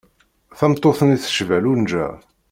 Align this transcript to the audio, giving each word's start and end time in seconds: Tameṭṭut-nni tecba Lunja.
Tameṭṭut-nni 0.57 1.17
tecba 1.23 1.57
Lunja. 1.63 2.07